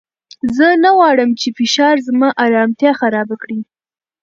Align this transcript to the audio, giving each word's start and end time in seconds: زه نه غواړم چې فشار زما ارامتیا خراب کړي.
زه 0.55 0.67
نه 0.83 0.89
غواړم 0.97 1.29
چې 1.39 1.47
فشار 1.57 1.95
زما 2.07 2.29
ارامتیا 2.45 2.91
خراب 3.01 3.29
کړي. 3.41 3.59